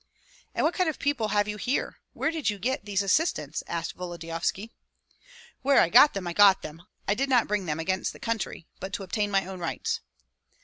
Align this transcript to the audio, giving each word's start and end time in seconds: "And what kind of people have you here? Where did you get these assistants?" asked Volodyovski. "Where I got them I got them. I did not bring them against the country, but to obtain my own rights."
"And 0.55 0.63
what 0.63 0.73
kind 0.73 0.89
of 0.89 0.97
people 0.97 1.27
have 1.27 1.47
you 1.47 1.57
here? 1.57 1.99
Where 2.13 2.31
did 2.31 2.49
you 2.49 2.57
get 2.57 2.85
these 2.85 3.03
assistants?" 3.03 3.61
asked 3.67 3.93
Volodyovski. 3.95 4.71
"Where 5.61 5.79
I 5.79 5.89
got 5.89 6.15
them 6.15 6.25
I 6.27 6.33
got 6.33 6.63
them. 6.63 6.81
I 7.07 7.13
did 7.13 7.29
not 7.29 7.47
bring 7.47 7.67
them 7.67 7.79
against 7.79 8.11
the 8.11 8.19
country, 8.19 8.65
but 8.79 8.93
to 8.93 9.03
obtain 9.03 9.29
my 9.29 9.45
own 9.45 9.59
rights." 9.59 9.99